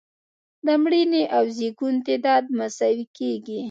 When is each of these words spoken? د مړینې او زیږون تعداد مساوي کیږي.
د 0.65 0.67
مړینې 0.83 1.23
او 1.37 1.43
زیږون 1.57 1.95
تعداد 2.07 2.43
مساوي 2.57 3.05
کیږي. 3.17 3.57